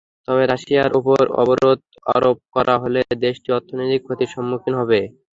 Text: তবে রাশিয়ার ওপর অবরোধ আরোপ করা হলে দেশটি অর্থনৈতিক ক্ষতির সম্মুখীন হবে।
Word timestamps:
তবে 0.27 0.43
রাশিয়ার 0.45 0.91
ওপর 0.99 1.21
অবরোধ 1.41 1.79
আরোপ 2.13 2.37
করা 2.55 2.75
হলে 2.83 3.01
দেশটি 3.25 3.49
অর্থনৈতিক 3.51 4.01
ক্ষতির 4.05 4.33
সম্মুখীন 4.35 4.73
হবে। 4.81 4.99